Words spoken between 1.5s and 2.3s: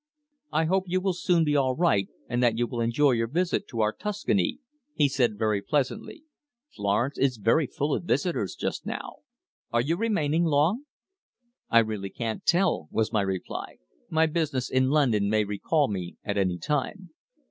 all right